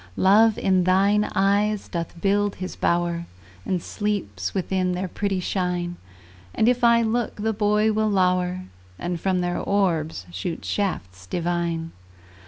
Love 0.17 0.57
in 0.57 0.83
thine 0.85 1.29
eyes 1.35 1.87
doth 1.87 2.19
build 2.19 2.55
his 2.55 2.75
bower, 2.75 3.27
And 3.67 3.83
sleeps 3.83 4.51
within 4.51 4.93
their 4.93 5.07
pretty 5.07 5.39
shine; 5.39 5.97
And 6.55 6.67
if 6.67 6.83
I 6.83 7.03
look, 7.03 7.35
the 7.35 7.53
boy 7.53 7.91
will 7.93 8.09
lower, 8.09 8.61
And 8.97 9.21
from 9.21 9.41
their 9.41 9.59
orbs 9.59 10.25
shoot 10.31 10.65
shafts 10.65 11.27
divine. 11.27 11.91